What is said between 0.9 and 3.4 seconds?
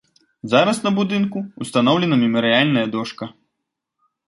будынку ўстаноўлена мемарыяльная дошка.